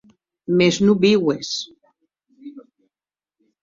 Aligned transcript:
Mès 0.57 0.75
non 0.85 0.97
viues? 1.03 1.49